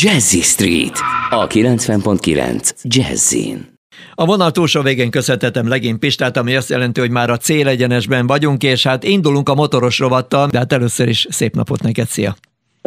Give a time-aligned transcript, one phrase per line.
[0.00, 0.96] Jazzy Street,
[1.30, 3.58] a 90.9 Jazzin.
[4.14, 8.62] A vonal túlsó végén köszönhetem legény Pistát, ami azt jelenti, hogy már a célegyenesben vagyunk,
[8.62, 12.32] és hát indulunk a motoros rovattal, de hát először is szép napot neked, szia!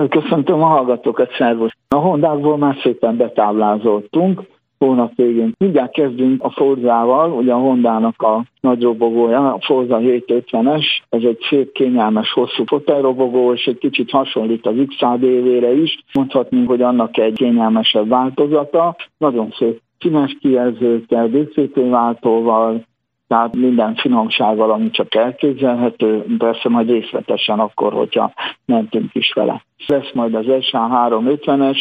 [0.10, 1.72] Köszöntöm a hallgatókat, szervusz!
[1.88, 4.42] A Hondákból már szépen betáblázoltunk,
[4.86, 5.54] hónap végén.
[5.58, 11.40] Mindjárt kezdünk a Forzával, ugye a Hondának a nagy robogója, a Forza 750-es, ez egy
[11.50, 16.04] szép, kényelmes, hosszú fotelrobogó, és egy kicsit hasonlít az XADV-re is.
[16.14, 18.96] Mondhatnunk, hogy annak egy kényelmesebb változata.
[19.18, 22.86] Nagyon szép színes kijelzőkkel, DCT váltóval,
[23.28, 28.34] tehát minden finomsággal, ami csak elképzelhető, persze majd részletesen akkor, hogyha
[28.66, 29.64] mentünk is vele.
[29.88, 31.78] Lesz majd az SA350-es,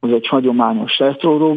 [0.00, 1.54] az egy hagyományos retro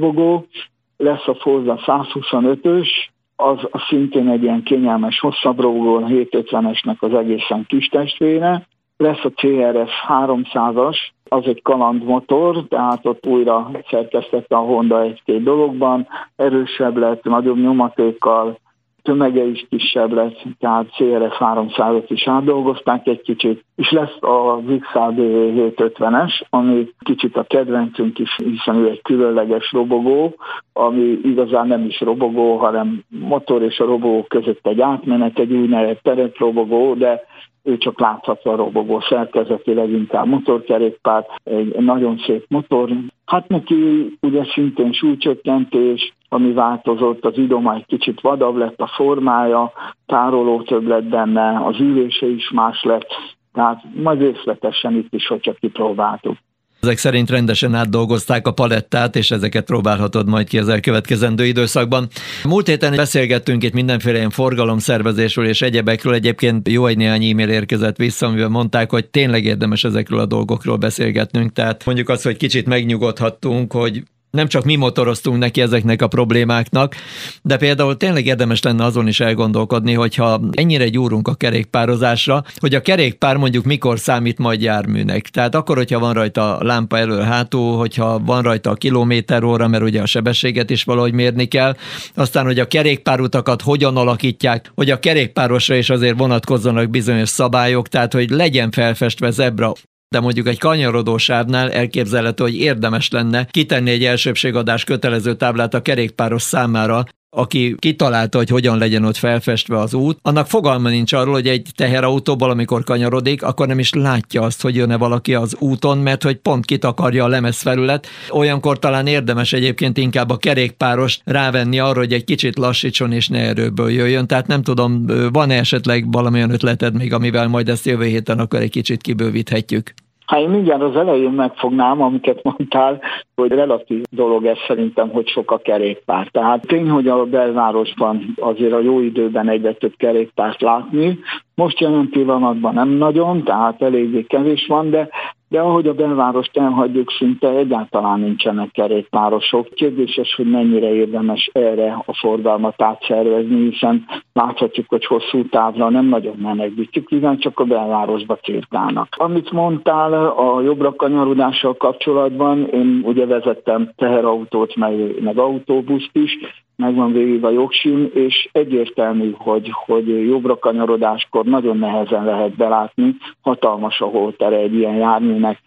[1.02, 2.88] lesz a Forza 125-ös,
[3.36, 3.58] az
[3.90, 8.68] szintén egy ilyen kényelmes hosszabb a 750-esnek az egészen kis testvére.
[8.98, 10.98] Lesz a CRS 300-as,
[11.30, 18.60] az egy kalandmotor, tehát ott újra szerkesztette a Honda egy-két dologban, erősebb lett, nagyobb nyomatékkal,
[19.04, 25.16] tömege is kisebb lesz, tehát CRF 300-ot is átdolgozták egy kicsit, és lesz a XAD
[25.18, 30.36] 750-es, ami kicsit a kedvencünk is, hiszen ő egy különleges robogó,
[30.74, 36.02] ami igazán nem is robogó, hanem motor és a robogó között egy átmenet, egy úgynevezett
[36.02, 37.24] tereprobogó, de
[37.64, 42.90] ő csak látható a robogó szerkezetileg, inkább motorkerékpár, egy nagyon szép motor.
[43.32, 49.72] Hát neki ugye szintén súlycsökkentés, ami változott, az idoma egy kicsit vadabb lett a formája,
[50.06, 53.08] tároló több lett benne, az ülése is más lett,
[53.54, 56.38] tehát majd részletesen itt is, hogyha kipróbáltuk.
[56.82, 62.08] Ezek szerint rendesen átdolgozták a palettát, és ezeket próbálhatod majd ki az elkövetkezendő időszakban.
[62.44, 66.14] Múlt héten beszélgettünk itt mindenféle ilyen forgalomszervezésről és egyebekről.
[66.14, 70.78] Egyébként jó egy néhány e-mail érkezett vissza, amivel mondták, hogy tényleg érdemes ezekről a dolgokról
[70.78, 71.54] beszélgetnünk.
[71.54, 76.96] Tehát mondjuk azt, hogy kicsit megnyugodhattunk, hogy nem csak mi motoroztunk neki ezeknek a problémáknak,
[77.42, 82.82] de például tényleg érdemes lenne azon is elgondolkodni, hogyha ennyire gyúrunk a kerékpározásra, hogy a
[82.82, 85.28] kerékpár mondjuk mikor számít majd járműnek.
[85.28, 90.02] Tehát akkor, hogyha van rajta lámpa elől-hátul, hogyha van rajta a kilométer óra, mert ugye
[90.02, 91.76] a sebességet is valahogy mérni kell,
[92.16, 98.14] aztán, hogy a kerékpárutakat hogyan alakítják, hogy a kerékpárosra is azért vonatkozzanak bizonyos szabályok, tehát
[98.14, 99.74] hogy legyen felfestve zebra
[100.12, 106.42] de mondjuk egy kanyarodósávnál elképzelhető, hogy érdemes lenne kitenni egy elsőbségadás kötelező táblát a kerékpáros
[106.42, 107.04] számára,
[107.36, 111.70] aki kitalálta, hogy hogyan legyen ott felfestve az út, annak fogalma nincs arról, hogy egy
[111.76, 116.36] teherautóból, amikor kanyarodik, akkor nem is látja azt, hogy jön-e valaki az úton, mert hogy
[116.36, 118.08] pont kitakarja a lemezfelület.
[118.30, 123.40] Olyankor talán érdemes egyébként inkább a kerékpáros rávenni arra, hogy egy kicsit lassítson és ne
[123.40, 124.28] erőből jöjjön.
[124.28, 128.72] Tehát nem tudom, van-e esetleg valamilyen ötleted még, amivel majd ezt jövő héten akkor egy
[128.72, 129.94] kicsit kibővíthetjük?
[130.32, 133.02] Hát én mindjárt az elején megfognám, amiket mondtál,
[133.36, 136.28] hogy relatív dolog ez szerintem, hogy sok a kerékpár.
[136.28, 141.20] Tehát tény, hogy a belvárosban azért a jó időben egyre több kerékpárt látni.
[141.56, 145.10] Most jelen pillanatban nem nagyon, tehát eléggé kevés van, de
[145.52, 149.68] de ahogy a belvárost elhagyjuk, szinte egyáltalán nincsenek kerékpárosok.
[149.74, 156.36] Kérdéses, hogy mennyire érdemes erre a forgalmat átszervezni, hiszen láthatjuk, hogy hosszú távra nem nagyon
[156.42, 159.08] mennek biciklizen, csak a belvárosba cirkálnak.
[159.18, 166.38] Amit mondtál a jobbra kanyarodással kapcsolatban, én ugye vezettem teherautót, meg, meg autóbuszt is,
[166.82, 174.02] megvan végig a jogsim, és egyértelmű, hogy, hogy jobbra kanyarodáskor nagyon nehezen lehet belátni, hatalmas
[174.02, 175.62] a holtere egy ilyen járműnek,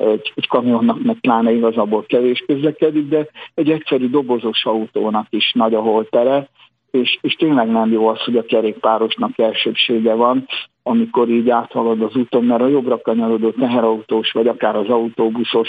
[0.00, 5.74] egy, egy kamionnak meg pláne igazából kevés közlekedik, de egy egyszerű dobozos autónak is nagy
[5.74, 6.48] a holtere,
[6.90, 10.46] és, és tényleg nem jó az, hogy a kerékpárosnak elsőbsége van,
[10.82, 15.68] amikor így áthalad az úton, mert a jobbra kanyarodó teherautós, vagy akár az autóbuszos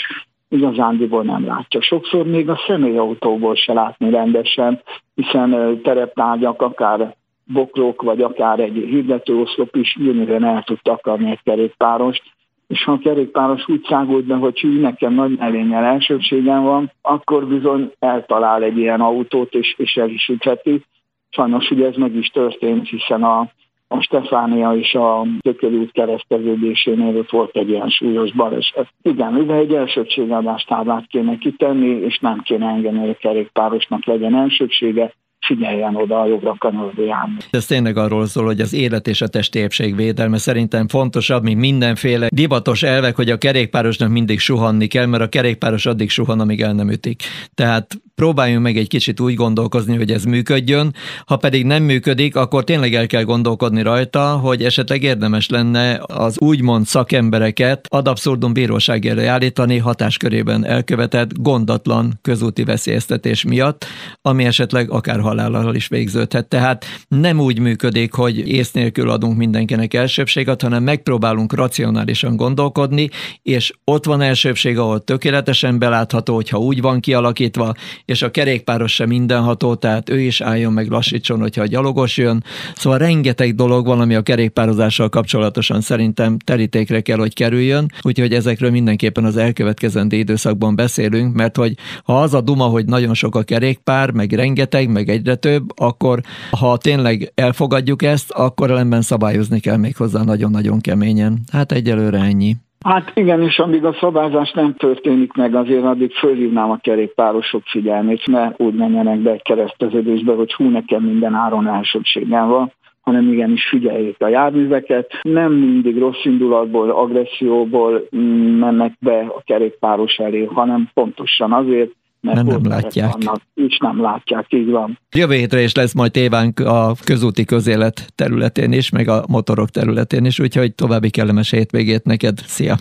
[0.52, 1.82] igazándiból nem látja.
[1.82, 4.82] Sokszor még a személyautóból se látni rendesen,
[5.16, 12.24] hiszen tereptárgyak, akár bokrok, vagy akár egy hirdetőoszlop is gyönyörűen el tud takarni egy kerékpárost,
[12.68, 17.47] és ha a kerékpáros úgy szágult be, hogy hű, nekem nagy melényel elsőbségem van, akkor
[17.47, 20.86] bizony eltalál egy ilyen autót, és, és el is ütheti.
[21.30, 23.50] Sajnos ugye ez meg is történt, hiszen a
[23.91, 28.88] a Stefánia és a Tököli kereszteződésénél ott volt egy ilyen súlyos baleset.
[29.02, 34.35] Igen, ide egy elsőbségadás táblát kéne kitenni, és nem kéne engedni, hogy a kerékpárosnak legyen
[34.35, 35.14] elsőbsége,
[35.46, 37.35] figyeljen oda a jobbra kanyarodó jármű.
[37.52, 41.59] Ez tényleg arról szól, hogy az élet és a testi épség védelme szerintem fontosabb, mint
[41.59, 46.61] mindenféle divatos elvek, hogy a kerékpárosnak mindig suhanni kell, mert a kerékpáros addig suhan, amíg
[46.61, 47.22] el nem ütik.
[47.53, 47.87] Tehát
[48.22, 50.94] próbáljunk meg egy kicsit úgy gondolkozni, hogy ez működjön,
[51.26, 56.40] ha pedig nem működik, akkor tényleg el kell gondolkodni rajta, hogy esetleg érdemes lenne az
[56.40, 63.85] úgymond szakembereket ad abszurdum bíróságére állítani hatáskörében elkövetett gondatlan közúti veszélyeztetés miatt,
[64.22, 66.47] ami esetleg akár halállal is végződhet.
[66.47, 73.09] Tehát nem úgy működik, hogy ész nélkül adunk mindenkinek elsőbséget, hanem megpróbálunk racionálisan gondolkodni,
[73.41, 77.73] és ott van elsőbség, ahol tökéletesen belátható, hogyha úgy van kialakítva,
[78.11, 82.43] és a kerékpáros sem mindenható, tehát ő is álljon meg lassítson, hogyha a gyalogos jön.
[82.75, 88.72] Szóval rengeteg dolog van, ami a kerékpározással kapcsolatosan szerintem terítékre kell, hogy kerüljön, úgyhogy ezekről
[88.72, 91.73] mindenképpen az elkövetkezendő időszakban beszélünk, mert hogy
[92.03, 96.22] ha az a duma, hogy nagyon sok a kerékpár, meg rengeteg, meg egyre több, akkor
[96.52, 101.41] ha tényleg elfogadjuk ezt, akkor ellenben szabályozni kell még hozzá nagyon-nagyon keményen.
[101.52, 102.58] Hát egyelőre ennyi.
[102.86, 108.28] Hát igen, és amíg a szabályzás nem történik meg, azért addig fölhívnám a kerékpárosok figyelmét,
[108.28, 113.68] mert úgy menjenek be egy kereszteződésbe, hogy hú, nekem minden áron elsőbségem van hanem igenis
[113.68, 115.12] figyeljék a járműveket.
[115.22, 122.38] Nem mindig rossz indulatból, agresszióból mm, mennek be a kerékpáros elé, hanem pontosan azért, mert
[122.38, 123.12] nem, nem látják.
[123.12, 125.00] Vannak, és nem látják, így van.
[125.16, 130.26] Jövő hétre is lesz majd tévánk a közúti közélet területén is, meg a motorok területén
[130.26, 132.38] is, úgyhogy további kellemes hétvégét neked.
[132.38, 132.76] Szia!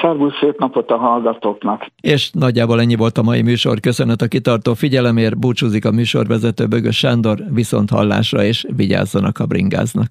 [0.00, 1.86] Szervusz, szép napot a hallgatóknak!
[2.00, 3.80] És nagyjából ennyi volt a mai műsor.
[3.80, 10.08] Köszönet a kitartó figyelemért, búcsúzik a műsorvezető Bögös Sándor, viszont hallásra és vigyázzanak a bringáznak.